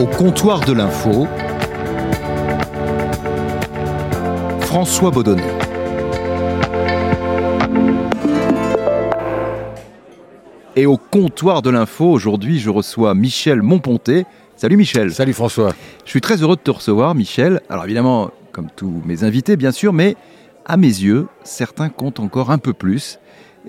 [0.00, 1.28] Au comptoir de l'info,
[4.60, 5.42] François Baudonnet.
[10.74, 14.24] Et au comptoir de l'info, aujourd'hui, je reçois Michel Monponté.
[14.56, 15.12] Salut Michel.
[15.12, 15.74] Salut François.
[16.06, 17.60] Je suis très heureux de te recevoir, Michel.
[17.68, 20.16] Alors évidemment, comme tous mes invités, bien sûr, mais
[20.64, 23.18] à mes yeux, certains comptent encore un peu plus,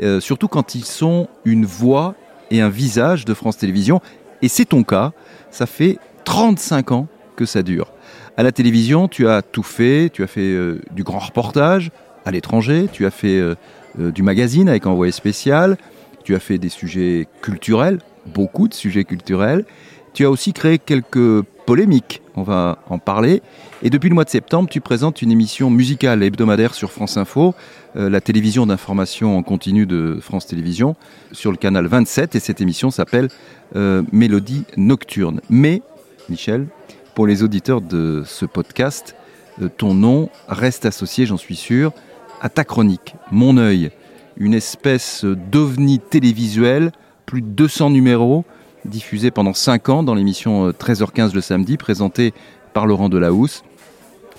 [0.01, 2.15] euh, surtout quand ils sont une voix
[2.51, 3.99] et un visage de France Télévisions.
[4.41, 5.11] Et c'est ton cas.
[5.49, 7.91] Ça fait 35 ans que ça dure.
[8.37, 10.09] À la télévision, tu as tout fait.
[10.11, 11.91] Tu as fait euh, du grand reportage
[12.25, 12.87] à l'étranger.
[12.91, 13.55] Tu as fait euh,
[13.99, 15.77] euh, du magazine avec envoyé spécial.
[16.23, 19.65] Tu as fait des sujets culturels, beaucoup de sujets culturels.
[20.13, 23.41] Tu as aussi créé quelques polémiques, on va en parler.
[23.81, 27.55] Et depuis le mois de septembre, tu présentes une émission musicale hebdomadaire sur France Info,
[27.95, 30.95] la télévision d'information en continu de France Télévisions,
[31.31, 32.35] sur le canal 27.
[32.35, 33.29] Et cette émission s'appelle
[34.11, 35.39] Mélodie Nocturne.
[36.29, 36.67] Michel,
[37.15, 39.15] pour les auditeurs de ce podcast,
[39.61, 41.91] euh, ton nom reste associé, j'en suis sûr,
[42.41, 43.91] à ta chronique, Mon œil,
[44.37, 46.91] une espèce d'ovni télévisuel,
[47.25, 48.45] plus de 200 numéros,
[48.85, 52.33] diffusé pendant 5 ans dans l'émission 13h15 le samedi, présentée
[52.73, 53.63] par Laurent Delahousse.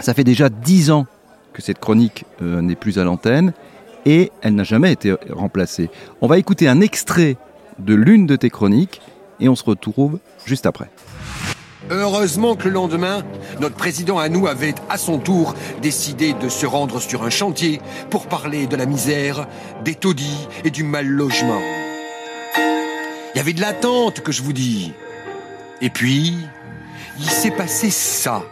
[0.01, 1.07] Ça fait déjà 10 ans
[1.53, 3.53] que cette chronique euh, n'est plus à l'antenne
[4.07, 5.91] et elle n'a jamais été remplacée.
[6.21, 7.37] On va écouter un extrait
[7.79, 9.01] de l'une de tes chroniques
[9.39, 10.91] et on se retrouve juste après.
[11.95, 13.23] Heureusement que le lendemain,
[13.61, 17.83] notre président à nous avait à son tour décidé de se rendre sur un chantier
[18.09, 19.47] pour parler de la misère,
[19.85, 21.61] des taudis et du mal logement.
[23.35, 24.95] Il y avait de l'attente, que je vous dis.
[25.83, 26.35] Et puis,
[27.19, 28.43] il s'est passé ça.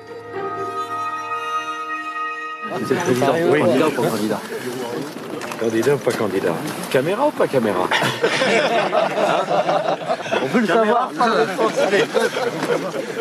[2.86, 3.32] C'est le président.
[3.50, 3.60] Oui.
[3.60, 4.40] Candidat ou pas
[5.60, 6.54] candidat ou pas candidat
[6.90, 7.86] Caméra ou pas caméra
[10.42, 11.12] On peut le savoir.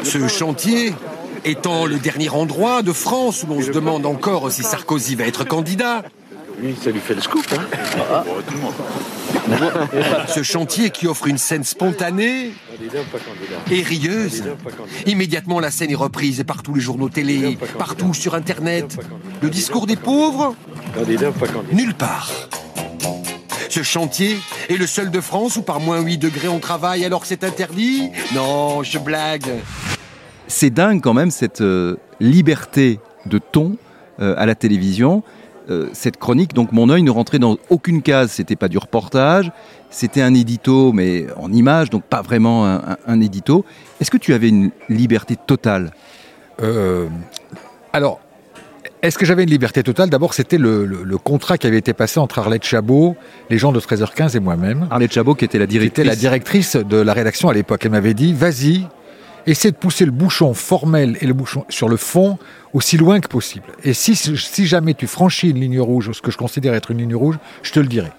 [0.04, 0.96] Ce chantier
[1.44, 5.46] étant le dernier endroit de France où l'on se demande encore si Sarkozy va être
[5.46, 6.04] candidat.
[6.62, 7.46] Lui, ça lui fait le scoop.
[7.54, 8.24] Hein
[10.28, 12.52] Ce chantier qui offre une scène spontanée
[13.72, 14.44] et rieuse.
[15.06, 18.98] Immédiatement, la scène est reprise par tous les journaux télé, partout sur Internet.
[19.42, 20.56] Le discours des pauvres
[21.72, 22.32] Nulle part.
[23.70, 24.38] Ce chantier
[24.68, 27.44] est le seul de France où par moins 8 degrés on travaille alors que c'est
[27.44, 29.46] interdit Non, je blague.
[30.48, 33.78] C'est dingue quand même cette euh, liberté de ton
[34.20, 35.24] euh, à la télévision.
[35.70, 38.32] Euh, cette chronique, donc mon œil ne rentrait dans aucune case.
[38.32, 39.52] C'était pas du reportage,
[39.92, 43.66] c'était un édito, mais en image, donc pas vraiment un, un- un édito.
[44.02, 45.92] Est-ce que tu avais une liberté totale
[46.62, 47.08] Euh,
[47.94, 48.20] alors,
[49.02, 50.10] est-ce que j'avais une liberté totale?
[50.10, 53.16] D'abord, c'était le, le- le contrat qui avait été passé entre Arlette Chabot,
[53.50, 54.88] les gens de 13h15 et moi-même.
[54.92, 56.06] Arlette Chabot, qui était la qui était directrice.
[56.08, 57.82] la directrice de la rédaction à l'époque.
[57.86, 58.88] Elle m'avait dit, vas-y,
[59.46, 62.38] essaie de pousser le bouchon formel et le bouchon sur le fond
[62.74, 63.66] aussi loin que possible.
[63.84, 67.00] Et si, si jamais tu franchis une ligne rouge, ce que je considère être une
[67.00, 68.12] ligne rouge, je te le dirai.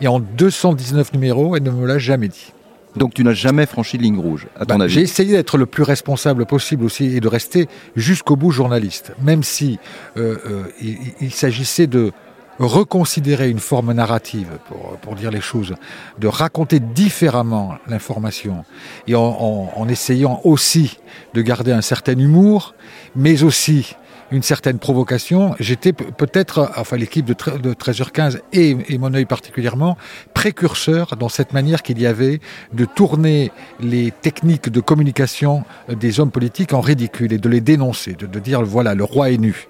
[0.00, 2.52] Et en 219 numéros, elle ne me l'a jamais dit.
[2.96, 5.58] Donc tu n'as jamais franchi de ligne rouge, à ton Bah, avis J'ai essayé d'être
[5.58, 9.78] le plus responsable possible aussi et de rester jusqu'au bout journaliste, même si
[10.16, 12.12] euh, euh, il, il s'agissait de
[12.58, 15.74] reconsidérer une forme narrative, pour, pour dire les choses,
[16.18, 18.64] de raconter différemment l'information,
[19.06, 20.98] et en, essayant aussi
[21.34, 22.74] de garder un certain humour,
[23.16, 23.94] mais aussi
[24.30, 25.54] une certaine provocation.
[25.58, 29.96] J'étais pe- peut-être, enfin l'équipe de 13h15 et, et mon œil particulièrement,
[30.34, 32.40] précurseur dans cette manière qu'il y avait
[32.74, 38.12] de tourner les techniques de communication des hommes politiques en ridicule et de les dénoncer,
[38.12, 39.66] de, de dire voilà, le roi est nu.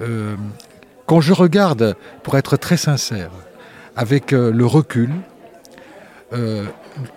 [0.00, 0.36] Euh,
[1.10, 3.32] quand je regarde, pour être très sincère,
[3.96, 5.10] avec euh, le recul,
[6.32, 6.66] euh,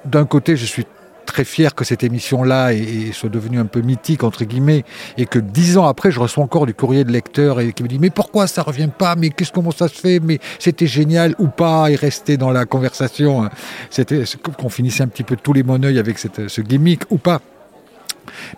[0.04, 0.88] d'un côté, je suis
[1.28, 2.72] très fier que cette émission-là
[3.12, 4.84] soit devenue un peu mythique, entre guillemets,
[5.16, 7.88] et que dix ans après, je reçois encore du courrier de lecteurs et qui me
[7.88, 9.16] dit Mais pourquoi ça revient pas?
[9.16, 10.20] Mais qu'est-ce comment ça se fait?
[10.20, 11.92] Mais c'était génial ou pas?
[11.92, 13.44] Et rester dans la conversation.
[13.44, 13.52] hein.
[13.92, 14.24] C'était
[14.58, 17.42] qu'on finissait un petit peu tous les moneuils avec ce gimmick ou pas.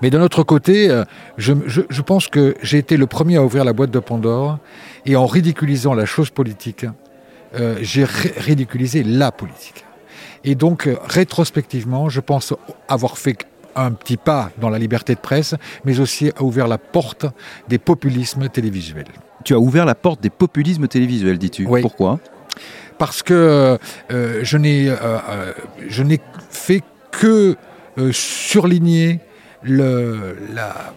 [0.01, 1.03] Mais d'un autre côté, euh,
[1.38, 4.59] je, je- je pense que j'ai été le premier à ouvrir la boîte de Pandore
[5.06, 6.85] et en ridiculisant la chose politique,
[7.59, 9.85] euh, j'ai ridiculisé la politique.
[10.44, 12.53] Et donc, euh, rétrospectivement, je pense
[12.88, 13.38] avoir fait
[13.75, 17.25] un petit pas dans la liberté de presse, mais aussi a ouvert la porte
[17.67, 19.07] des populismes télévisuels.
[19.44, 21.65] Tu as ouvert la porte des populismes télévisuels, dis-tu.
[21.67, 21.81] Oui.
[21.81, 22.19] Pourquoi?
[22.97, 23.77] Parce que
[24.12, 25.51] euh, je n'ai euh,
[26.50, 26.81] fait
[27.12, 27.57] que
[28.12, 29.19] surligner
[29.65, 30.94] le, la,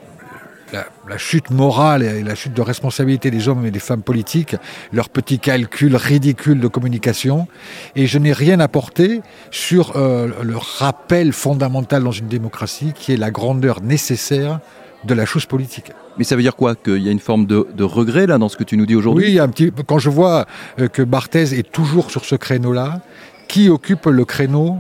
[1.09, 4.57] la, chute morale et la chute de responsabilité des hommes et des femmes politiques,
[4.93, 7.49] leurs petits calculs ridicules de communication,
[7.97, 13.17] et je n'ai rien apporté sur euh, le rappel fondamental dans une démocratie qui est
[13.17, 14.61] la grandeur nécessaire
[15.05, 15.93] de la chose politique.
[16.19, 18.57] Mais ça veut dire quoi Qu'il y a une forme de, regret là dans ce
[18.57, 19.27] que tu nous dis aujourd'hui?
[19.27, 20.47] Oui, un petit, quand je vois
[20.81, 23.01] euh, que Barthez est toujours sur ce créneau-là,
[23.47, 24.79] qui occupe le créneau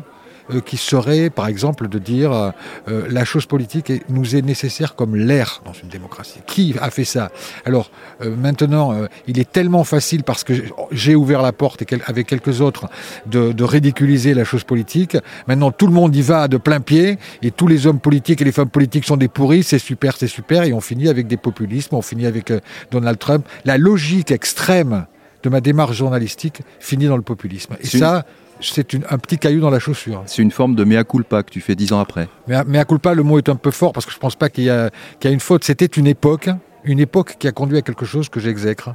[0.50, 2.50] euh, qui serait, par exemple, de dire euh,
[2.88, 6.40] euh, la chose politique nous est nécessaire comme l'air dans une démocratie.
[6.46, 7.30] Qui a fait ça?
[7.64, 7.90] Alors
[8.24, 8.94] maintenant,
[9.26, 10.52] il est tellement facile parce que
[10.90, 12.88] j'ai ouvert la porte et avec quelques autres
[13.26, 15.16] de, de, ridiculiser la chose politique.
[15.46, 18.44] Maintenant, tout le monde y va de plein pied et tous les hommes politiques et
[18.44, 19.62] les femmes politiques sont des pourris.
[19.62, 22.52] C'est super, c'est super, et on finit avec des populismes, on finit avec
[22.90, 23.46] Donald Trump.
[23.64, 25.06] La logique extrême
[25.42, 27.76] de ma démarche journalistique finit dans le populisme.
[27.80, 28.24] Et ça,
[28.60, 30.22] c'est un petit caillou dans la chaussure.
[30.26, 32.28] C'est une forme de mea culpa que tu fais dix ans après.
[32.46, 34.48] Mea, mea culpa, le mot est un peu fort parce que je ne pense pas
[34.48, 34.90] qu'il y, a
[35.24, 35.64] une faute.
[35.64, 36.50] C'était une époque,
[36.84, 38.94] une époque qui a conduit à quelque chose que j'exècre,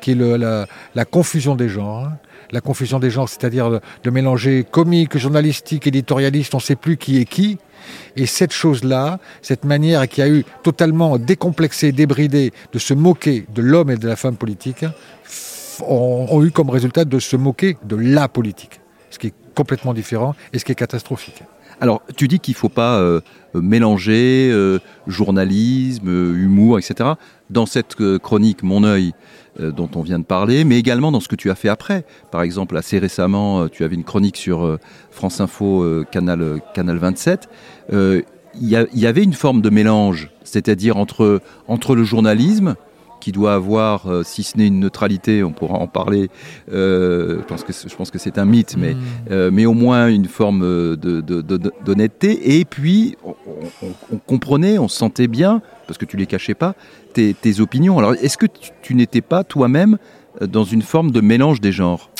[0.00, 2.10] qui est la, confusion des genres.
[2.52, 7.20] La confusion des genres, c'est-à-dire de, mélanger comique, journalistique, éditorialiste, on ne sait plus qui
[7.20, 7.58] est qui.
[8.16, 13.62] Et cette chose-là, cette manière qui a eu totalement décomplexé, débridé de se moquer de
[13.62, 14.84] l'homme et de la femme politique,
[15.86, 18.79] ont eu comme résultat de se moquer de la politique
[19.60, 21.42] complètement différent et ce qui est catastrophique.
[21.82, 23.20] Alors, tu dis qu'il ne faut pas euh,
[23.52, 27.10] mélanger euh, journalisme, euh, humour, etc.
[27.50, 29.12] Dans cette chronique Mon œil
[29.58, 32.04] dont on vient de parler, mais également dans ce que tu as fait après.
[32.30, 34.78] Par exemple, assez récemment, tu avais une chronique sur
[35.10, 37.48] France Info, Canal, Canal 27.
[37.92, 38.22] Il
[38.60, 42.76] y, y, avait une forme de mélange, c'est-à-dire entre, entre le journalisme,
[43.20, 46.30] qui doit avoir, euh, si ce n'est une neutralité, on pourra en parler.
[46.72, 48.98] Euh, je pense que je pense que c'est un mythe, mais hmm.
[49.30, 52.58] euh, mais au moins une forme d'honnêteté.
[52.58, 56.74] Et puis on, comprenait, on sentait bien parce que tu les cachais pas
[57.12, 57.98] tes, opinions.
[57.98, 58.46] Alors est-ce que
[58.82, 59.98] tu, n'étais pas toi-même
[60.40, 62.10] dans une forme de mélange des genres?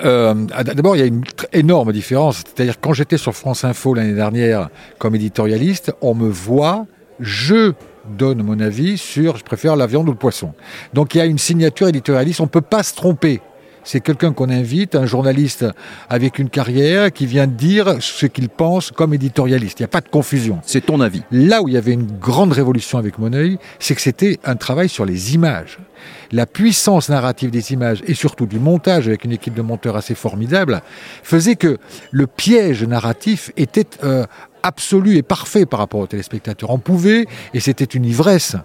[0.00, 2.38] D'abord, il y a une énorme différence.
[2.38, 6.86] C'est-à-dire, quand j'étais sur France Info l'année dernière comme éditorialiste, on me voit,
[7.18, 7.72] je
[8.16, 10.52] donne mon avis sur je préfère la viande ou le poisson.
[10.94, 13.40] Donc il y a une signature éditorialiste, on ne peut pas se tromper.
[13.82, 15.64] C'est quelqu'un qu'on invite, un journaliste
[16.08, 19.80] avec une carrière qui vient dire ce qu'il pense comme éditorialiste.
[19.80, 20.60] Il n'y a pas de confusion.
[20.64, 21.22] C'est ton avis.
[21.30, 24.56] Là où il y avait une grande révolution avec mon œil, c'est que c'était un
[24.56, 25.78] travail sur les images.
[26.32, 30.14] La puissance narrative des images et surtout du montage avec une équipe de monteurs assez
[30.14, 30.82] formidable
[31.22, 31.78] faisait que
[32.10, 34.24] le piège narratif était euh,
[34.62, 36.70] absolu et parfait par rapport aux téléspectateurs.
[36.70, 38.56] On pouvait, et c'était une ivresse,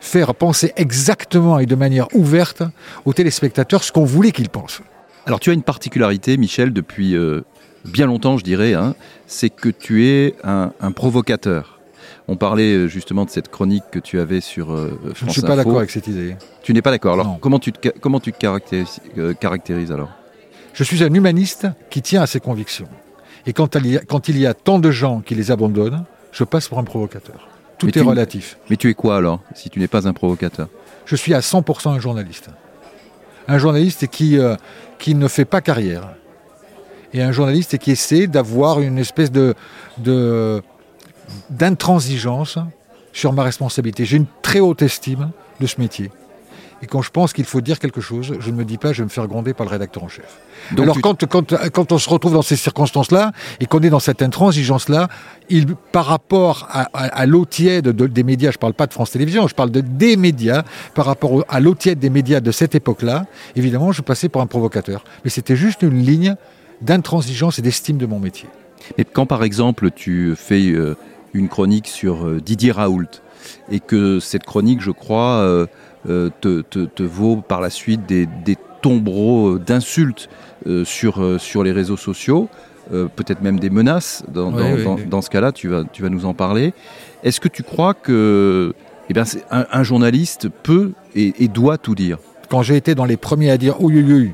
[0.00, 2.62] faire penser exactement et de manière ouverte
[3.04, 4.82] aux téléspectateurs ce qu'on voulait qu'ils pensent.
[5.26, 7.40] Alors tu as une particularité, Michel, depuis euh,
[7.84, 8.94] bien longtemps, je dirais, hein,
[9.26, 11.80] c'est que tu es un, provocateur.
[12.28, 15.30] On parlait euh, justement de cette chronique que tu avais sur France euh, Je ne
[15.30, 16.36] suis pas d'accord avec cette idée.
[16.62, 17.14] Tu n'es pas d'accord.
[17.14, 20.10] Alors comment tu te, comment tu caractérises alors?
[20.74, 22.88] Je suis un humaniste qui tient à ses convictions.
[23.46, 26.04] Et quand il, y a, quand il y a tant de gens qui les abandonnent,
[26.32, 27.48] je passe pour un provocateur.
[27.78, 28.58] Tout est relatif.
[28.70, 30.68] Mais tu es quoi alors, si tu n'es pas un provocateur?
[31.06, 32.48] Je suis à 100% un journaliste.
[33.46, 34.56] Un journaliste qui, euh,
[34.98, 36.14] qui ne fait pas carrière.
[37.12, 39.54] Et un journaliste qui essaie d'avoir une espèce de,
[39.98, 40.62] de,
[41.50, 42.58] d'intransigeance
[43.12, 44.04] sur ma responsabilité.
[44.04, 45.30] J'ai une très haute estime
[45.60, 46.10] de ce métier.
[46.82, 48.98] Et quand je pense qu'il faut dire quelque chose, je ne me dis pas je
[48.98, 50.38] vais me faire gronder par le rédacteur en chef.
[50.76, 54.22] Alors quand, quand, quand, on se retrouve dans ces circonstances-là et qu'on est dans cette
[54.22, 55.08] intransigeance-là,
[55.50, 59.10] il, par rapport à, à, l'eau tiède des médias, je ne parle pas de France
[59.10, 60.62] Télévisions, je parle de des médias,
[60.94, 63.26] par rapport à l'eau tiède des médias de cette époque-là,
[63.56, 65.04] évidemment, je passais pour un provocateur.
[65.24, 66.36] Mais c'était juste une ligne
[66.80, 68.48] d'intransigeance et d'estime de mon métier.
[68.98, 70.96] Et quand, par exemple, tu fais euh,
[71.32, 73.20] une chronique sur euh, Didier Raoult,
[73.70, 75.66] et que cette chronique, je crois, euh,
[76.08, 80.28] euh, te, te, vaut par la suite des, des tombereaux d'insultes
[80.66, 82.48] euh, sur, euh, sur les réseaux sociaux,
[82.90, 84.22] peut-être même des menaces.
[84.28, 86.74] Dans, dans, dans, ce cas-là, tu vas, tu vas nous en parler.
[87.22, 88.74] Est-ce que tu crois que
[89.08, 92.18] eh bien, un, un, journaliste peut et, et, doit tout dire?
[92.50, 94.32] Quand j'ai été dans les premiers à dire oui, oui,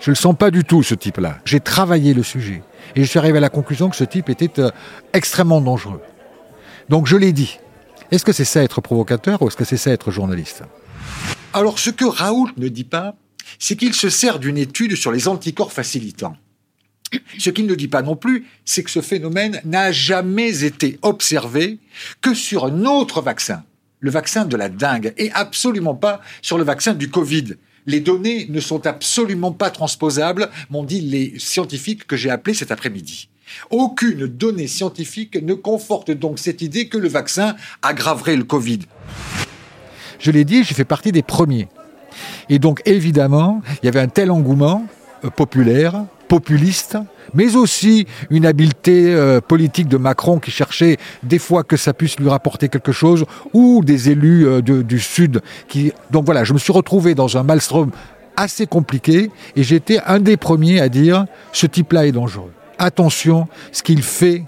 [0.00, 1.36] je ne le sens pas du tout, ce type-là.
[1.44, 2.62] J'ai travaillé le sujet.
[2.96, 4.50] Et je suis arrivé à la conclusion que ce type était
[5.12, 6.00] extrêmement dangereux.
[6.88, 7.58] Donc je l'ai dit.
[8.10, 10.64] Est-ce que c'est ça être provocateur ou est-ce que c'est ça être journaliste?
[11.52, 13.16] Alors ce que Raoult ne dit pas,
[13.58, 16.36] c'est qu'il se sert d'une étude sur les anticorps facilitants.
[17.38, 21.78] Ce qu'il ne dit pas non plus, c'est que ce phénomène n'a jamais été observé
[22.22, 23.64] que sur un autre vaccin,
[24.00, 27.56] le vaccin de la dingue, et absolument pas sur le vaccin du Covid.
[27.86, 32.70] Les données ne sont absolument pas transposables, m'ont dit les scientifiques que j'ai appelés cet
[32.70, 33.28] après-midi.
[33.70, 38.80] Aucune donnée scientifique ne conforte donc cette idée que le vaccin aggraverait le Covid.
[40.22, 41.66] Je l'ai dit, j'ai fait partie des premiers.
[42.48, 44.86] Et donc évidemment, il y avait un tel engouement
[45.24, 46.96] euh, populaire, populiste,
[47.34, 52.20] mais aussi une habileté euh, politique de Macron qui cherchait des fois que ça puisse
[52.20, 55.42] lui rapporter quelque chose, ou des élus euh, du Sud.
[56.12, 57.90] Donc voilà, je me suis retrouvé dans un maelstrom
[58.36, 62.52] assez compliqué, et j'étais un des premiers à dire, ce type-là est dangereux.
[62.78, 64.44] Attention, ce qu'il fait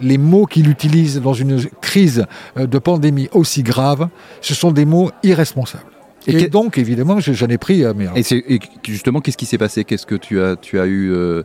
[0.00, 4.08] les mots qu'il utilise dans une crise de pandémie aussi grave,
[4.40, 5.84] ce sont des mots irresponsables.
[6.26, 7.84] Et, donc, évidemment, j'en ai pris.
[7.94, 9.84] Mais, et, justement, qu'est-ce qui s'est passé?
[9.84, 11.42] Qu'est-ce que tu as, tu as eu euh,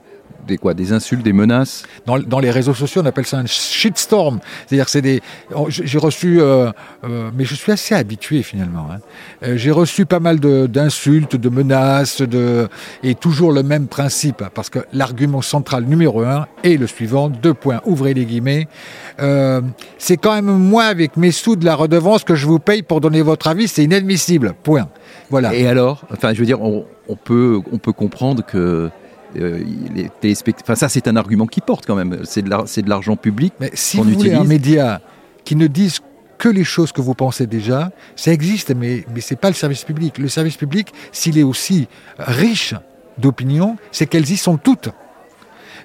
[0.48, 4.40] des quoi Des insultes, des menaces dans, les réseaux sociaux, on appelle ça un shitstorm.
[4.66, 5.22] C'est-à-dire, c'est des.
[5.70, 6.72] J'ai reçu, euh,
[7.04, 8.88] euh, mais je suis assez habitué finalement.
[8.92, 9.00] Hein.
[9.44, 12.68] Euh, j'ai reçu pas mal d'insultes, de, menaces, de
[13.04, 17.30] et toujours le même principe, parce que l'argument central numéro un est le suivant.
[17.30, 17.82] Deux points.
[17.86, 18.68] Ouvrez les guillemets.
[19.98, 23.02] c'est quand même moi avec mes sous de la redevance que je vous paye pour
[23.02, 23.68] donner votre avis.
[23.68, 24.54] C'est inadmissible.
[24.64, 24.90] Point.
[25.30, 25.54] Voilà.
[25.54, 28.90] Et alors, enfin, je veux dire, on, on peut, on peut comprendre que
[29.38, 30.66] euh, les téléspectateurs.
[30.66, 32.22] Enfin, ça, c'est un argument qui porte quand même.
[32.24, 33.54] C'est de l'argent public.
[33.60, 35.02] Mais si vous voulez un média
[35.46, 36.00] qui ne dise
[36.38, 39.56] que les choses que vous pensez déjà, ça existe, mais, mais ce n'est pas le
[39.56, 40.18] service public.
[40.18, 42.74] Le service public, s'il est aussi riche
[43.18, 44.90] d'opinions, c'est qu'elles y sont toutes.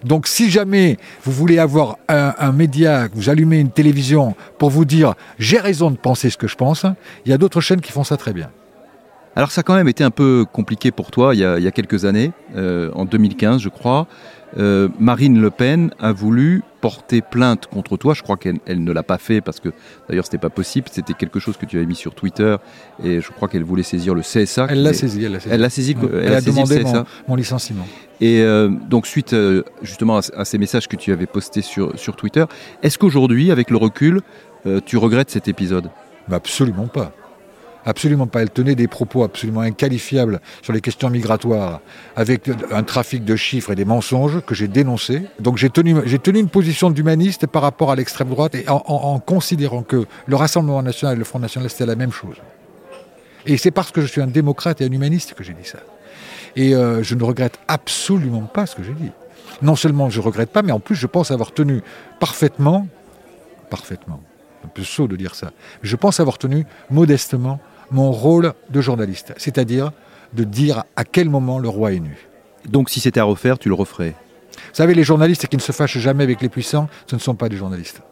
[0.04, 4.84] Donc si jamais vous voulez avoir un, un, média, vous allumez une télévision pour vous
[4.84, 6.84] dire j'ai raison de penser ce que je pense,
[7.24, 8.50] il y a d'autres chaînes qui font ça très bien.
[9.36, 12.04] Alors ça a quand même été un peu compliqué pour toi il y a, quelques
[12.04, 14.06] années, euh, en 2015 je crois.
[14.56, 18.14] Euh, Marine Le Pen a voulu porter plainte contre toi.
[18.14, 19.70] Je crois qu'elle ne l'a pas fait parce que
[20.08, 20.86] d'ailleurs c'était pas possible.
[20.92, 22.56] C'était quelque chose que tu avais mis sur Twitter
[23.02, 24.68] et je crois qu'elle voulait saisir le CSA.
[24.70, 25.24] Elle l'a saisi.
[25.24, 25.96] Elle l'a saisi.
[26.22, 26.84] Elle, a, demandé
[27.26, 27.86] mon, licenciement.
[28.20, 29.34] Et euh, donc suite
[29.82, 32.44] justement à, ces messages que tu avais postés sur, sur Twitter,
[32.84, 34.20] est-ce qu'aujourd'hui, avec le recul,
[34.86, 35.90] tu regrettes cet épisode?
[36.30, 37.12] Absolument pas.
[37.86, 38.40] Absolument pas.
[38.42, 41.80] Elle tenait des propos absolument inqualifiables sur les questions migratoires,
[42.16, 45.22] avec un trafic de chiffres et des mensonges que j'ai dénoncés.
[45.38, 45.94] Donc j'ai tenu,
[46.26, 51.16] une position d'humaniste par rapport à l'extrême droite et en, considérant que le Rassemblement national
[51.16, 52.36] et le Front national c'était la même chose.
[53.46, 55.78] Et c'est parce que je suis un démocrate et un humaniste que j'ai dit ça.
[56.56, 59.10] Et euh, je ne regrette absolument pas ce que j'ai dit.
[59.60, 61.82] Non seulement je ne regrette pas, mais en plus je pense avoir tenu
[62.18, 62.88] parfaitement,
[63.68, 64.22] parfaitement,
[64.64, 67.60] un peu saut de dire ça, je pense avoir tenu modestement
[67.90, 69.92] mon rôle de journaliste, c'est-à-dire
[70.32, 72.28] de dire à quel moment le roi est nu.
[72.68, 74.14] Donc si c'était à refaire, tu le referais
[74.52, 77.34] Vous savez, les journalistes qui ne se fâchent jamais avec les puissants, ce ne sont
[77.34, 78.02] pas des journalistes.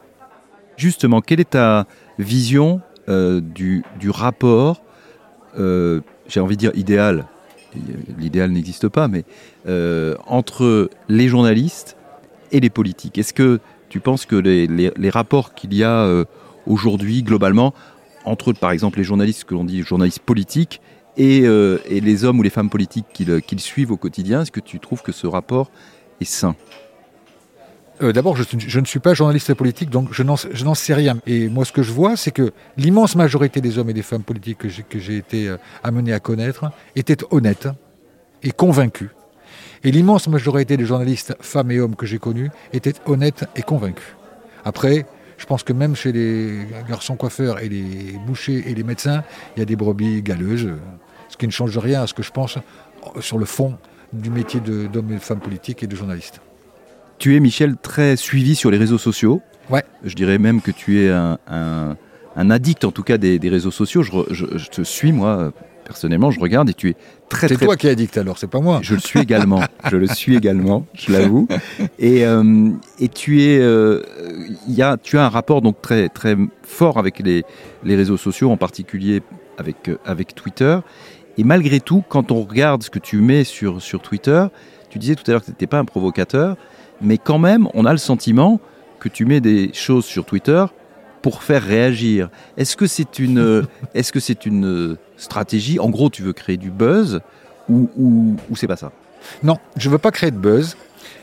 [0.77, 1.87] Justement, quelle est ta
[2.19, 4.83] vision euh, du, rapport,
[5.59, 7.27] euh, j'ai envie de dire idéal,
[8.19, 9.25] l'idéal n'existe pas, mais
[9.67, 11.97] euh, entre les journalistes
[12.53, 13.19] et les politiques?
[13.19, 16.25] Est-ce que tu penses que les rapports qu'il y a
[16.67, 17.75] aujourd'hui globalement
[18.25, 20.81] entre par exemple les journalistes que l'on dit journalistes politiques
[21.17, 24.61] et, euh, et, les hommes ou les femmes politiques qu'ils suivent au quotidien, est-ce que
[24.61, 25.71] tu trouves que ce rapport
[26.21, 26.57] est sain?
[28.03, 31.19] Euh, D'abord, je, je, ne suis pas journaliste politique, donc je n'en sais rien.
[31.27, 34.23] Et moi, ce que je vois, c'est que l'immense majorité des hommes et des femmes
[34.23, 37.69] politiques que j'ai été euh, amené à connaître étaient honnêtes
[38.43, 39.11] et convaincus.
[39.85, 44.17] Et l'immense majorité des journalistes, femmes et hommes que j'ai connus, étaient honnêtes et convaincus.
[44.65, 45.07] Après,
[45.43, 49.25] je pense que même chez les garçons coiffeurs et les bouchers et les médecins,
[49.57, 50.71] il y a des brebis galeuses,
[51.29, 52.59] ce qui ne change rien à ce que je pense
[53.19, 53.77] sur le fond
[54.13, 56.41] du métier d'homme et de femme politique et de journaliste.
[57.19, 59.43] Tu es, Michel, très suivi sur les réseaux sociaux.
[59.69, 59.83] Ouais.
[60.05, 61.97] Je dirais même que tu es un,
[62.37, 64.05] addict, en tout cas, des, réseaux sociaux.
[64.05, 65.53] je, te suis, moi,
[65.85, 66.97] personnellement, je regarde et tu es
[67.29, 67.49] très.
[67.49, 68.81] C'est toi qui es addict alors, c'est pas moi.
[68.83, 69.61] Je le suis également.
[69.91, 71.49] je le suis également, je l'avoue.
[71.99, 74.03] Et, euh, et tu es, euh,
[74.69, 77.45] y a, tu as un rapport donc très très fort avec les,
[77.85, 79.23] les réseaux sociaux, en particulier
[79.59, 80.79] avec euh, avec Twitter.
[81.39, 84.47] Et malgré tout, quand on regarde ce que tu mets sur sur Twitter,
[84.91, 86.57] tu disais tout à l'heure que tu n'étais pas un provocateur,
[87.01, 88.61] mais quand même, on a le sentiment
[89.01, 90.65] que tu mets des choses sur Twitter
[91.23, 92.29] pour faire réagir.
[92.57, 95.79] Est-ce que c'est une, est-ce que c'est une stratégie?
[95.79, 97.21] En gros, tu veux créer du buzz
[97.69, 98.93] ou, ou, c'est pas ça?
[99.43, 100.77] Non, je veux pas créer de buzz,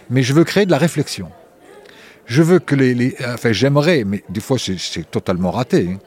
[0.10, 1.30] mais je veux créer de la réflexion.
[2.26, 5.90] Je veux que les, enfin, j'aimerais, mais des fois c'est totalement raté.
[5.92, 5.98] Hein.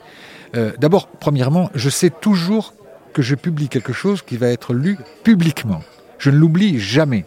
[0.56, 2.74] Euh, d'abord, premièrement, je sais toujours
[3.12, 5.82] que je publie quelque chose qui va être lu publiquement.
[6.18, 7.24] Je ne l'oublie jamais.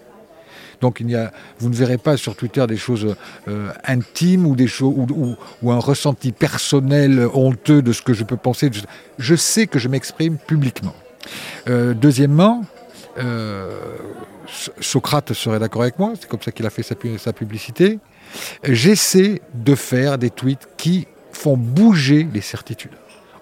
[0.86, 3.16] Donc il a, vous ne verrez pas sur Twitter des choses
[3.48, 8.38] euh, intimes ou des choses ou, un ressenti personnel honteux de ce que je peux
[8.38, 8.70] penser.
[9.18, 10.94] Je sais que je m'exprime publiquement.
[11.68, 12.62] Euh, deuxièmement,
[13.18, 13.80] euh,
[14.80, 17.98] Socrate serait d'accord avec moi, c'est comme ça qu'il a fait sa, publicité.
[18.64, 22.94] j'essaie de faire des tweets qui font bouger les certitudes.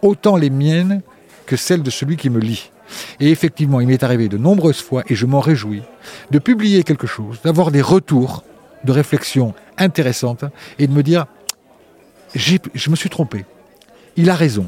[0.02, 1.02] Autant les miennes
[1.46, 2.72] que celles de celui qui me lit.
[3.20, 5.84] Et effectivement, il m'est arrivé de nombreuses fois, et je m'en réjouis,
[6.32, 8.44] de publier quelque chose, d'avoir des retours
[8.84, 10.46] de réflexion intéressantes,
[10.80, 11.26] et de me dire,
[12.36, 13.46] je me suis trompé.
[14.16, 14.66] Il a raison.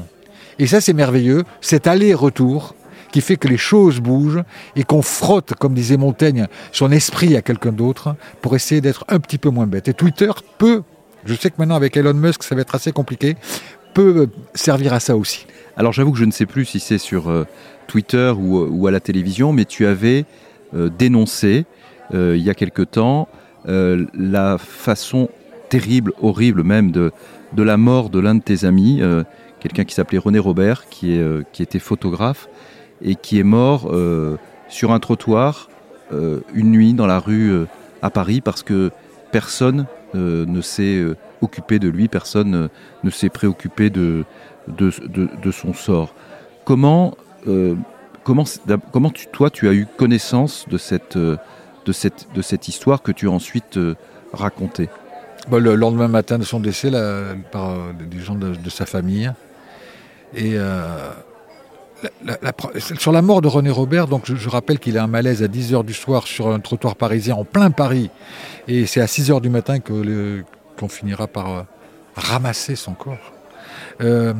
[0.58, 2.74] Et ça, c'est merveilleux, cet aller-retour
[3.12, 4.42] qui fait que les choses bougent
[4.74, 9.20] et qu'on frotte, comme disait Montaigne, son esprit à quelqu'un d'autre pour essayer d'être un
[9.20, 9.88] petit peu moins bête.
[9.88, 10.82] Et Twitter peut,
[11.24, 13.36] je sais que maintenant avec Elon Musk, ça va être assez compliqué,
[13.96, 15.46] peut servir à ça aussi.
[15.78, 17.46] Alors j'avoue que je ne sais plus si c'est sur euh,
[17.86, 20.26] Twitter ou, à la télévision, mais tu avais
[20.74, 21.64] euh, dénoncé
[22.12, 23.26] euh, il y a quelque temps
[23.68, 25.28] la façon
[25.70, 27.10] terrible, horrible même de,
[27.54, 29.02] de la mort de l'un de tes amis,
[29.58, 32.48] quelqu'un qui s'appelait René Robert, qui, est, qui était photographe
[33.02, 33.92] et qui est mort
[34.68, 35.68] sur un trottoir
[36.12, 37.66] une nuit dans la rue
[38.02, 38.92] à Paris parce que
[39.32, 41.04] personne ne s'est
[41.40, 42.68] occupé de lui, personne
[43.04, 44.24] ne s'est préoccupé de,
[45.52, 46.14] son sort.
[46.64, 47.16] Comment,
[47.46, 47.74] euh,
[48.24, 48.44] comment,
[48.92, 51.36] comment tu, toi, tu as eu connaissance de cette, euh,
[52.66, 53.94] histoire que tu as ensuite euh,
[54.32, 54.88] racontée?
[55.48, 56.90] Bah, Le lendemain matin de son décès,
[57.52, 59.30] par des gens de, sa famille.
[60.34, 60.56] Et
[62.98, 65.84] sur la mort de René Robert, donc je, rappelle qu'il a un malaise à 10h
[65.84, 68.10] du soir sur un trottoir parisien en plein Paris.
[68.68, 69.78] Et c'est à 6h du matin
[70.76, 71.66] qu'on finira par
[72.16, 73.32] ramasser son corps.
[74.00, 74.34] Euh,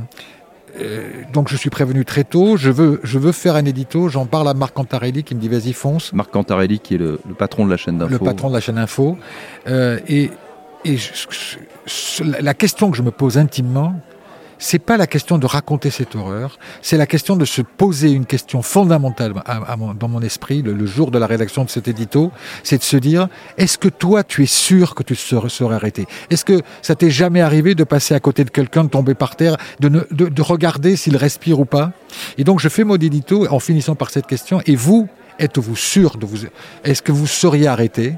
[0.78, 4.26] euh, donc je suis prévenu très tôt, je veux, je veux faire un édito, j'en
[4.26, 6.12] parle à Marc Cantarelli qui me dit vas-y fonce.
[6.12, 8.12] Marc Cantarelli qui est le, patron de la chaîne d'info.
[8.12, 9.16] Le patron de la chaîne info.
[9.68, 10.30] Euh, et,
[10.84, 10.96] et
[12.40, 13.94] la question que je me pose intimement,
[14.58, 18.26] c'est pas la question de raconter cette horreur, c'est la question de se poser une
[18.26, 19.34] question fondamentale
[19.98, 22.32] dans mon esprit le, jour de la rédaction de cet édito,
[22.62, 26.06] c'est de se dire est-ce que toi tu es sûr que tu serais, arrêté?
[26.30, 29.36] Est-ce que ça t'est jamais arrivé de passer à côté de quelqu'un, de tomber par
[29.36, 31.92] terre, de, de regarder s'il respire ou pas?
[32.38, 34.60] Et donc je fais mon édito en finissant par cette question.
[34.66, 35.08] Et vous
[35.38, 36.46] êtes-vous sûr de vous
[36.84, 38.14] est-ce que vous seriez arrêté?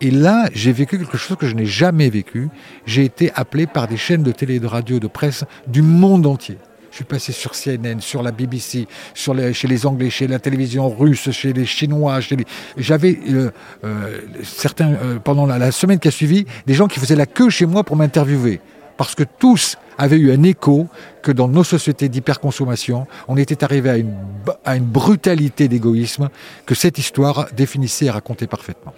[0.00, 2.48] Et là, j'ai vécu quelque chose que je n'ai jamais vécu.
[2.86, 6.58] J'ai été appelé par des chaînes de télé, de radio, de presse du monde entier.
[6.94, 11.28] Je suis passé sur CNN, sur la BBC, chez les Anglais, chez la télévision russe,
[11.32, 12.20] chez les Chinois.
[12.76, 13.50] J'avais euh,
[13.82, 17.50] euh, certains, euh, pendant la, semaine qui a suivi, des gens qui faisaient la queue
[17.50, 18.60] chez moi pour m'interviewer.
[18.96, 20.88] Parce que tous avaient eu un écho
[21.22, 24.14] que dans nos sociétés d'hyperconsommation, on était arrivé à une,
[24.64, 26.28] à une brutalité d'égoïsme
[26.66, 28.92] que cette histoire définissait et racontait parfaitement.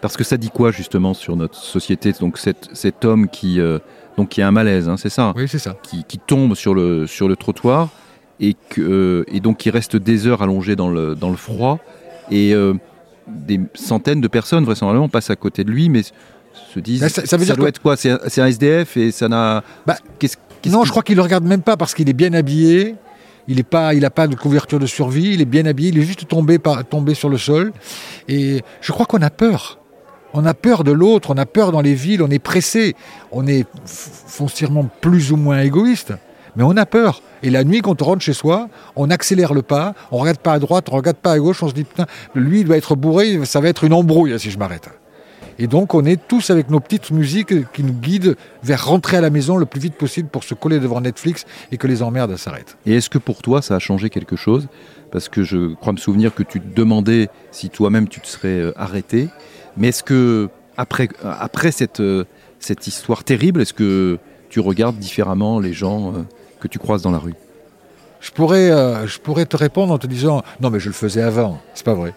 [0.00, 3.78] Parce que ça dit quoi justement sur notre société Donc cet, cet homme qui, euh,
[4.16, 5.76] donc qui a un malaise, hein, c'est ça Oui, c'est ça.
[5.82, 7.88] Qui, qui, tombe sur le, sur le trottoir
[8.40, 11.78] et, que, euh, et donc qui reste des heures allongé dans le, dans le froid.
[12.30, 12.74] Et euh,
[13.28, 16.02] des centaines de personnes vraisemblablement passent à côté de lui, mais
[16.72, 17.96] se disent ça, veut dire doit être quoi?
[17.96, 19.62] C'est un, SDF et ça n'a.
[19.86, 19.96] Bah,
[20.70, 22.96] non, je crois qu'il le regarde même pas parce qu'il est bien habillé.
[23.48, 25.34] Il n'a pas, il pas de couverture de survie.
[25.34, 25.90] Il est bien habillé.
[25.90, 27.72] Il est juste tombé, par, tombé sur le sol.
[28.28, 29.78] Et je crois qu'on a peur.
[30.34, 32.96] On a peur de l'autre, on a peur dans les villes, on est pressé,
[33.32, 36.14] on est foncièrement plus ou moins égoïste,
[36.56, 37.20] mais on a peur.
[37.42, 40.54] Et la nuit, quand on rentre chez soi, on accélère le pas, on regarde pas
[40.54, 42.96] à droite, on regarde pas à gauche, on se dit putain, lui il doit être
[42.96, 44.88] bourré, ça va être une embrouille si je m'arrête.
[45.62, 49.20] Et donc on est tous avec nos petites musiques qui nous guident vers rentrer à
[49.20, 52.36] la maison le plus vite possible pour se coller devant Netflix et que les emmerdes
[52.36, 52.76] s'arrêtent.
[52.84, 54.66] Et est-ce que pour toi ça a changé quelque chose?
[55.12, 58.58] Parce que je crois me souvenir que tu te demandais si toi-même tu te serais
[58.58, 59.28] euh, arrêté.
[59.76, 62.24] Mais est-ce que, après, après cette, euh,
[62.58, 66.22] cette histoire terrible, est-ce que tu regardes différemment les gens euh,
[66.58, 67.34] que tu croises dans la rue?
[68.20, 71.22] Je pourrais, euh, je pourrais te répondre en te disant non, mais je le faisais
[71.22, 71.60] avant.
[71.74, 72.14] C'est pas vrai.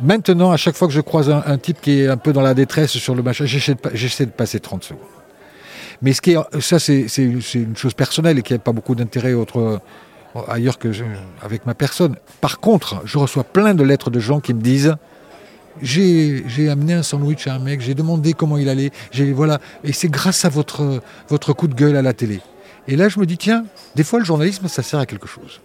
[0.00, 2.54] Maintenant, à chaque fois que je croise un, type qui est un peu dans la
[2.54, 5.02] détresse sur le machin, j'essaie de, passer 30 secondes.
[6.02, 9.32] Mais ce qui est, ça, c'est une chose personnelle et qui n'a pas beaucoup d'intérêt
[9.32, 9.80] autre,
[10.48, 10.88] ailleurs que
[11.42, 12.16] avec ma personne.
[12.40, 14.94] Par contre, je reçois plein de lettres de gens qui me disent
[15.82, 18.90] j'ai amené un sandwich à un mec, j'ai demandé comment il allait,
[19.34, 22.40] voilà, et c'est grâce à votre coup de gueule à la télé.
[22.88, 25.60] Et là, je me dis, tiens, des fois, le journalisme, ça sert à quelque chose.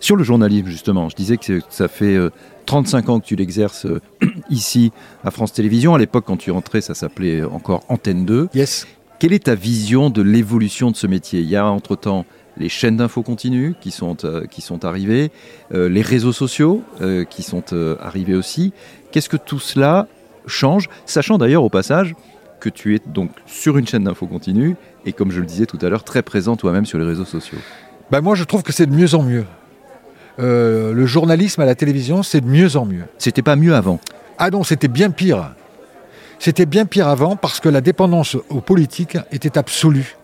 [0.00, 2.18] Sur le journalisme, justement, je disais que ça fait
[2.64, 4.00] 35 euh, ans que tu l'exerces euh,
[4.50, 4.92] ici
[5.24, 5.94] à France Télévisions.
[5.94, 8.48] À l'époque, quand tu rentrais, ça s'appelait encore Antenne 2.
[8.54, 8.86] Yes.
[9.18, 11.40] Quelle est ta vision de l'évolution de ce métier?
[11.40, 12.24] Il y a entre-temps
[12.56, 15.30] les chaînes d'infos continues qui sont, euh, qui sont arrivées,
[15.70, 16.82] les réseaux sociaux
[17.28, 17.64] qui sont
[18.00, 18.72] arrivés aussi.
[19.12, 20.08] Qu'est-ce que tout cela
[20.46, 20.88] change?
[21.04, 22.14] Sachant d'ailleurs au passage
[22.58, 25.78] que tu es donc sur une chaîne d'info continue et comme je le disais tout
[25.82, 27.58] à l'heure, très présent toi-même sur les réseaux sociaux.
[28.10, 29.44] Ben moi je trouve que c'est de mieux en mieux.
[30.40, 33.04] Euh, le journalisme à la télévision, c'est de mieux en mieux.
[33.18, 34.00] C'était pas mieux avant
[34.38, 35.50] Ah non, c'était bien pire.
[36.38, 40.16] C'était bien pire avant parce que la dépendance aux politiques était absolue.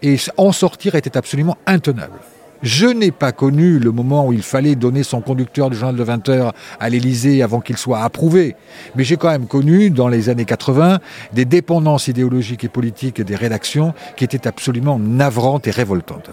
[0.00, 2.18] Et en sortir était absolument intenable.
[2.62, 6.02] Je n'ai pas connu le moment où il fallait donner son conducteur du journal de
[6.04, 8.54] 20 heures à l'Élysée avant qu'il soit approuvé.
[8.94, 11.00] Mais j'ai quand même connu, dans les années 80,
[11.32, 16.30] des dépendances idéologiques et politiques des rédactions qui étaient absolument navrantes et révoltantes.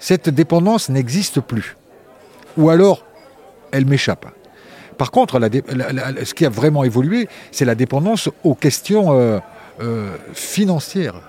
[0.00, 1.76] Cette dépendance n'existe plus.
[2.58, 3.04] Ou alors,
[3.72, 4.26] elle m'échappe.
[4.98, 9.38] Par contre, ce qui a vraiment évolué, c'est la dépendance aux questions euh,
[9.80, 11.22] euh, financières,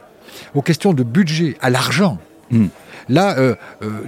[0.56, 2.18] aux questions de budget, à l'argent.
[2.50, 2.68] Hmm.
[3.10, 3.56] Là, euh,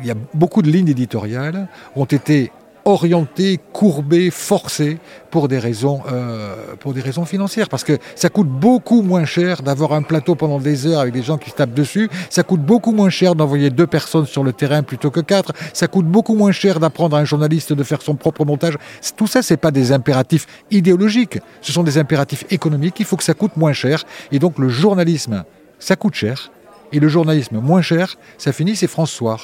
[0.01, 2.51] il y a beaucoup de lignes éditoriales ont été
[2.85, 4.97] orienté, courbé, forcé
[5.29, 7.69] pour des raisons, euh, pour des raisons financières.
[7.69, 11.21] Parce que ça coûte beaucoup moins cher d'avoir un plateau pendant des heures avec des
[11.21, 12.09] gens qui se tapent dessus.
[12.29, 15.53] Ça coûte beaucoup moins cher d'envoyer deux personnes sur le terrain plutôt que quatre.
[15.73, 18.77] Ça coûte beaucoup moins cher d'apprendre à un journaliste de faire son propre montage.
[19.15, 21.39] Tout ça, c'est pas des impératifs idéologiques.
[21.61, 22.99] Ce sont des impératifs économiques.
[22.99, 24.03] Il faut que ça coûte moins cher.
[24.31, 25.43] Et donc, le journalisme,
[25.79, 26.51] ça coûte cher.
[26.91, 29.37] Et le journalisme moins cher, ça finit, c'est François.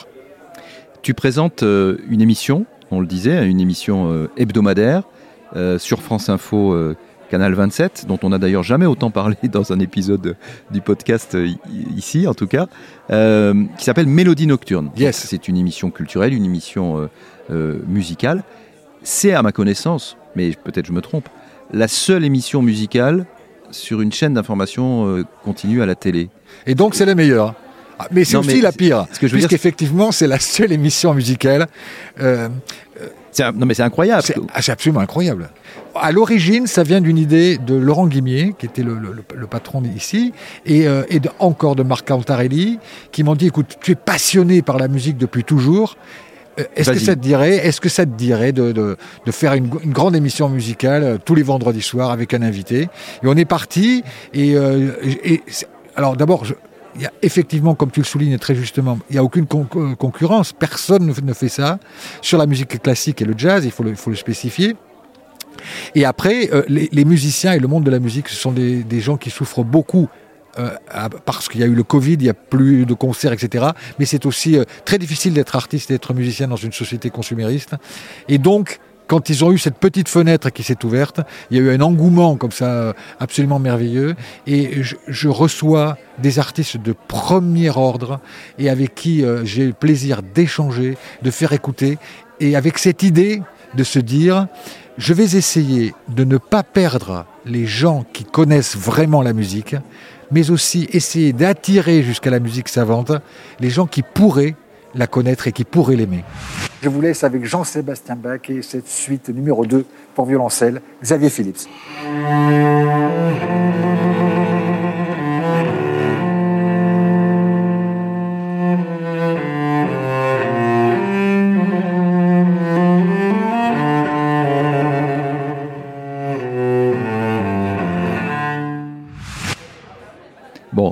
[1.02, 5.04] Tu présentes euh, une émission on le disait, une émission euh, hebdomadaire
[5.56, 6.95] euh, sur France Info euh,
[7.30, 10.36] Canal 27, dont on n'a d'ailleurs jamais autant parlé dans un épisode
[10.71, 11.38] du podcast
[11.95, 12.67] ici, en tout cas,
[13.10, 14.91] qui s'appelle Mélodie Nocturne.
[14.95, 15.17] Yes.
[15.17, 17.10] C'est une émission culturelle, une émission
[17.50, 18.43] musicale.
[19.04, 21.28] C'est, à ma connaissance, mais peut-être je me trompe,
[21.73, 23.26] la seule émission musicale
[23.71, 26.30] sur une chaîne d'information continue à la télé.
[26.65, 27.56] Et donc c'est la meilleure
[27.99, 31.67] ah, mais c'est aussi la pire, ce que je puisqu'effectivement c'est la seule émission musicale.
[32.19, 32.49] Euh,
[33.55, 34.23] non mais c'est incroyable.
[34.53, 35.49] Ah, c'est absolument incroyable.
[35.95, 40.33] À l'origine, ça vient d'une idée de Laurent Guimier, qui était le, patron ici,
[40.65, 41.03] et, euh,
[41.39, 42.79] encore de Marc Cantarelli,
[43.12, 45.97] qui m'ont dit, écoute, tu es passionné par la musique depuis toujours.
[46.60, 49.53] Euh, est-ce que ça te dirait, est-ce que ça te dirait de, de, de faire
[49.53, 52.89] une, une, grande émission musicale euh, tous les vendredis soirs avec un invité?
[53.23, 54.03] Et on est parti.
[54.33, 55.41] Et, et
[55.95, 56.45] alors d'abord,
[56.97, 59.95] il y a effectivement, comme tu le soulignes très justement, il n'y a aucune euh,
[59.95, 60.53] concurrence.
[60.53, 61.79] Personne ne fait ça.
[62.21, 64.75] Sur la musique classique et le jazz, il faut le, spécifier.
[65.95, 69.17] Et après, euh, les, musiciens et le monde de la musique, ce sont des, gens
[69.17, 70.07] qui souffrent beaucoup
[70.60, 70.71] euh,
[71.25, 73.67] parce qu'il y a eu le Covid, il n'y a plus de concerts, etc.
[73.99, 77.75] Mais c'est aussi très difficile d'être artiste et d'être musicien dans une société consumériste.
[78.27, 81.63] Et donc, quand ils ont eu cette petite fenêtre qui s'est ouverte, il y a
[81.63, 84.15] eu un engouement comme ça absolument merveilleux.
[84.46, 88.20] Et je, reçois des artistes de premier ordre
[88.60, 91.98] et avec qui euh, j'ai le plaisir d'échanger, de faire écouter.
[92.39, 93.41] Et avec cette idée
[93.76, 94.48] de se dire,
[94.98, 99.76] je vais essayer de ne pas perdre les gens qui connaissent vraiment la musique,
[100.32, 103.12] mais aussi essayer d'attirer jusqu'à la musique savante
[103.60, 104.56] les gens qui pourraient
[104.97, 106.23] la connaître et qui pourraient l'aimer.
[106.81, 111.67] Je vous laisse avec Jean-Sébastien Bach et cette suite numéro 2 pour violoncelle, Xavier Phillips.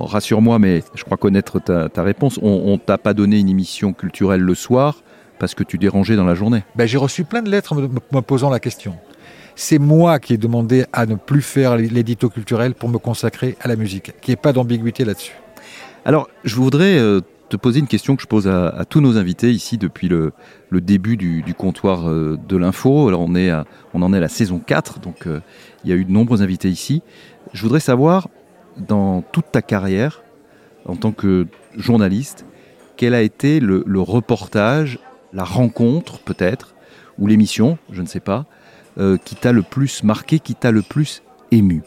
[0.06, 2.40] Rassure-moi, mais je crois connaître ta, réponse.
[2.42, 5.02] On, ne t'a pas donné une émission culturelle le soir
[5.40, 6.64] parce que tu dérangeais dans la journée.
[6.76, 8.96] Ben, j'ai reçu plein de lettres me, posant la question.
[9.56, 13.68] C'est moi qui ai demandé à ne plus faire l'édito culturel pour me consacrer à
[13.68, 15.34] la musique, qui n'y ait pas d'ambiguïté là-dessus.
[16.04, 19.52] Alors, je voudrais euh, te poser une question que je pose à, tous nos invités
[19.52, 20.34] ici depuis le,
[20.72, 23.08] début du, comptoir euh, de l'info.
[23.08, 23.52] Alors, on, est
[23.94, 25.40] on en est à la saison 4, donc euh,
[25.84, 27.02] il y a eu de nombreux invités ici.
[27.54, 28.28] Je voudrais savoir,
[28.78, 30.22] dans toute ta carrière
[30.86, 32.46] en tant que journaliste,
[32.98, 35.00] quel a été le, reportage,
[35.34, 36.76] la rencontre peut-être,
[37.18, 38.46] ou l'émission, je ne sais pas,
[38.98, 41.84] euh, qui t'a le plus marqué, qui t'a le plus ému?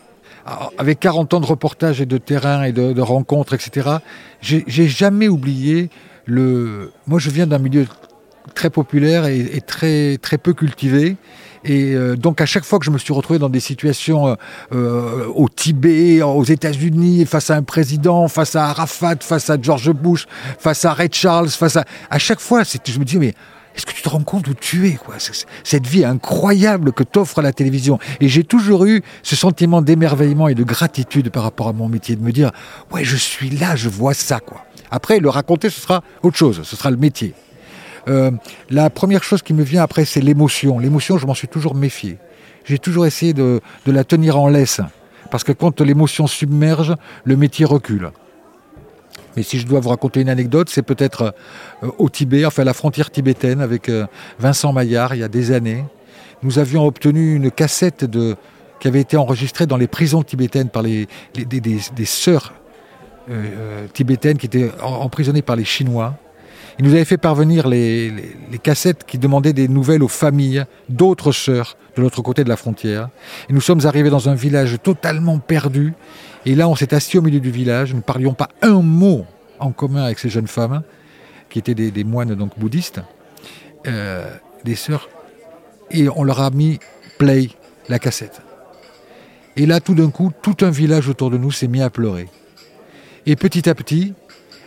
[0.78, 3.98] Avec 40 ans de reportage et de terrain et de, rencontres, etc.,
[4.40, 5.90] j'ai jamais oublié
[6.24, 6.90] le.
[7.06, 7.86] Moi, je viens d'un milieu
[8.54, 11.16] très populaire et, très, très peu cultivé.
[11.64, 14.34] Et euh, donc à chaque fois que je me suis retrouvé dans des situations euh,
[14.72, 19.92] euh, au Tibet, aux États-Unis, face à un président, face à Arafat, face à George
[19.92, 20.26] Bush,
[20.58, 23.34] face à Ray Charles, face à à chaque fois, je me dis mais
[23.78, 25.14] est-ce que tu te rends compte où tu es quoi?
[25.62, 28.00] Cette vie incroyable que t'offre la télévision.
[28.20, 32.16] Et j'ai toujours eu ce sentiment d'émerveillement et de gratitude par rapport à mon métier,
[32.16, 32.50] de me dire
[32.92, 34.64] ouais je suis là, je vois ça quoi.
[34.90, 37.34] Après le raconter ce sera autre chose, ce sera le métier.
[38.08, 38.30] Euh,
[38.70, 40.78] la première chose qui me vient après, c'est l'émotion.
[40.78, 42.18] L'émotion, je m'en suis toujours méfié.
[42.64, 44.80] J'ai toujours essayé de, la tenir en laisse.
[45.30, 46.94] Parce que quand l'émotion submerge,
[47.24, 48.10] le métier recule.
[49.36, 51.34] Mais si je dois vous raconter une anecdote, c'est peut-être
[51.82, 54.06] euh, au Tibet, enfin la frontière tibétaine avec euh,
[54.38, 55.84] Vincent Maillard, il y a des années.
[56.42, 58.06] Nous avions obtenu une cassette
[58.80, 61.08] qui avait été enregistré dans les prisons tibétaines par des,
[62.04, 62.54] sœurs
[63.92, 66.14] tibétaines qui étaient emprisonnées par les Chinois.
[66.78, 68.12] Il nous avait fait parvenir les,
[68.62, 73.08] cassettes qui demandaient des nouvelles aux familles d'autres sœurs de l'autre côté de la frontière.
[73.48, 75.94] Et nous sommes arrivés dans un village totalement perdu.
[76.46, 77.90] Et là, on s'est assis au milieu du village.
[77.90, 79.26] Nous ne parlions pas un mot
[79.58, 80.82] en commun avec ces jeunes femmes,
[81.50, 83.00] qui étaient des, moines donc bouddhistes,
[83.88, 84.30] euh,
[84.64, 85.08] des sœurs.
[85.90, 86.78] Et on leur a mis
[87.18, 87.48] play,
[87.88, 88.40] la cassette.
[89.56, 92.28] Et là, tout d'un coup, tout un village autour de nous s'est mis à pleurer.
[93.26, 94.14] Et petit à petit,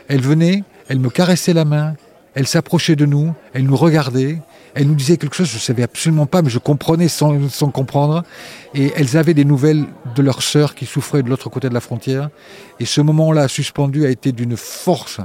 [0.10, 1.95] elles venaient elle me caressait la main,
[2.34, 4.39] elle s'approchait de nous, elle nous regardait,
[4.75, 7.39] elle nous disait quelque chose, je ne savais absolument pas, mais je comprenais sans,
[7.71, 8.23] comprendre.
[8.73, 11.80] Et elles avaient des nouvelles de leur sœur qui souffrait de l'autre côté de la
[11.80, 12.30] frontière.
[12.82, 15.21] Et ce moment-là, suspendu, a été d'une force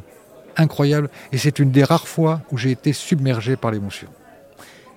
[0.57, 1.11] incroyable.
[1.33, 4.07] Et c'est une des rares fois où j'ai été submergé par l'émotion.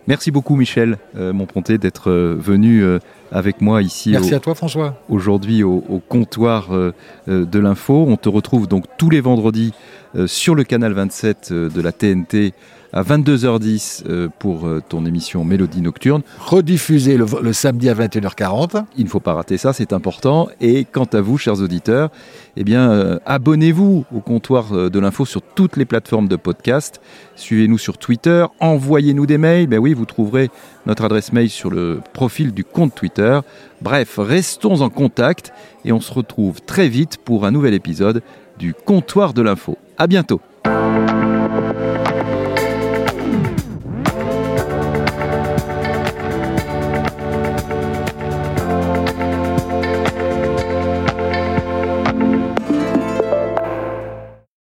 [0.08, 2.98] Merci beaucoup Michel euh, Montponté d'être euh, venu euh,
[3.32, 4.10] avec moi ici.
[4.10, 5.00] Merci à toi François.
[5.08, 6.70] Aujourd'hui au, au, comptoir
[7.28, 8.06] de l'info.
[8.08, 9.74] On te retrouve donc tous les vendredis
[10.26, 12.54] sur le canal 27 de la TNT
[12.94, 16.22] à 22h10 euh, pour euh, ton émission Mélodie Nocturne.
[16.40, 18.84] Rediffusée le, samedi à 21h40.
[18.98, 20.50] Il ne faut pas rater ça, c'est important.
[20.60, 22.10] Et quant à vous, chers auditeurs,
[22.58, 27.00] eh bien, euh, abonnez-vous au comptoir de l'info sur toutes les plateformes de podcast.
[27.36, 29.68] Suivez-nous sur Twitter, envoyez-nous des mails.
[29.68, 30.50] Ben oui, vous trouverez
[30.86, 33.40] notre adresse mail sur le profil du compte Twitter.
[33.82, 35.54] Bref, restons en contact
[35.86, 38.22] et on se retrouve très vite pour un nouvel épisode
[38.58, 39.78] du comptoir de l'info.
[40.00, 40.40] À bientôt.